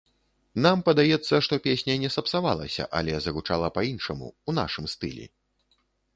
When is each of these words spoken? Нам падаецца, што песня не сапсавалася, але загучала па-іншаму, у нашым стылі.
Нам 0.65 0.79
падаецца, 0.87 1.33
што 1.47 1.59
песня 1.67 1.97
не 2.05 2.09
сапсавалася, 2.15 2.83
але 3.01 3.13
загучала 3.27 3.67
па-іншаму, 3.77 4.27
у 4.49 4.59
нашым 4.61 4.85
стылі. 4.97 5.25